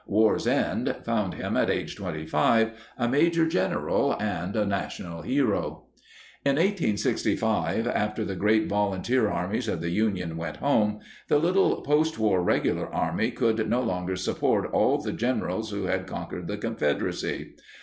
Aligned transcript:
War's 0.07 0.47
end 0.47 0.95
found 1.03 1.35
him, 1.35 1.55
at 1.55 1.69
age 1.69 1.95
25, 1.95 2.71
a 2.97 3.07
major 3.07 3.45
general 3.45 4.19
and 4.19 4.55
a 4.55 4.65
national 4.65 5.21
hero. 5.21 5.83
In 6.43 6.55
1865, 6.55 7.85
after 7.85 8.25
the 8.25 8.35
great 8.35 8.67
volunteer 8.67 9.29
armies 9.29 9.67
of 9.67 9.79
the 9.79 9.91
Union 9.91 10.37
went 10.37 10.57
home, 10.57 11.01
the 11.27 11.37
little 11.37 11.83
postwar 11.83 12.41
regular 12.43 12.91
Army 12.91 13.29
could 13.29 13.69
no 13.69 13.81
longer 13.83 14.15
support 14.15 14.71
all 14.73 14.97
the 14.97 15.13
generals 15.13 15.69
who 15.69 15.83
had 15.83 16.07
conquered 16.07 16.47
the 16.47 16.57
Confederacy. 16.57 17.53